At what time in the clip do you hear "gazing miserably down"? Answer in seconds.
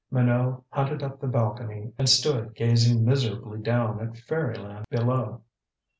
2.55-3.99